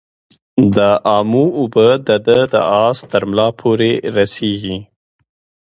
د 0.75 0.77
امو 1.17 1.45
اوبه 1.59 1.87
د 2.07 2.09
ده 2.25 2.39
د 2.53 2.55
آس 2.85 2.97
ترملا 3.09 3.47
پوري 3.59 3.93
رسیږي. 4.17 4.77